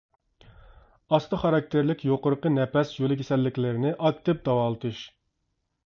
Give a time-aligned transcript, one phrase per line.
[1.17, 5.05] ئاستا خاراكتېرلىك يۇقىرىقى نەپەس يولى كېسەللىكلىرىنى ئاكتىپ داۋالىتىش.